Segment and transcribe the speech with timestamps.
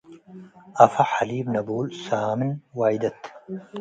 [0.83, 3.19] አፍሀ ሐሊብ ነቡል ሳምን ዋይደት